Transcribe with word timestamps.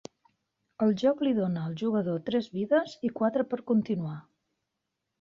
El 0.85 0.95
joc 1.01 1.21
li 1.27 1.35
dona 1.41 1.67
al 1.69 1.77
jugador 1.83 2.19
tres 2.31 2.49
vides 2.57 2.99
i 3.11 3.15
quatre 3.23 3.49
per 3.55 3.65
continuar. 3.73 4.19